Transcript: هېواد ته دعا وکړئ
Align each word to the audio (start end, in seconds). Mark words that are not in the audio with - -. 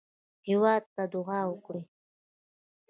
هېواد 0.47 0.83
ته 0.95 1.03
دعا 1.13 1.41
وکړئ 1.49 1.83